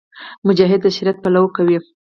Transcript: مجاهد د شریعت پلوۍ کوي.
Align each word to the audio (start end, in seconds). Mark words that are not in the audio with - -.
مجاهد 0.47 0.81
د 0.83 0.87
شریعت 0.95 1.17
پلوۍ 1.23 1.47
کوي. 1.55 1.77